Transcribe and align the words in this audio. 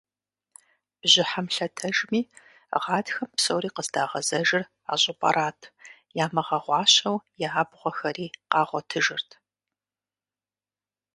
Бжьыхьэм 1.01 1.47
лъэтэжми, 1.55 2.21
гъатхэм 2.83 3.29
псори 3.35 3.69
къыздагъэзэжыр 3.75 4.63
а 4.91 4.93
щӏыпӏэрат, 5.01 5.59
ямыгъэгъуащэу 6.23 7.17
я 7.47 7.49
абгъуэхэри 7.61 8.27
къагъуэтыжырт. 8.51 9.29